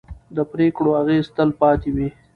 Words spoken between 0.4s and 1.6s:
پرېکړو اغېز تل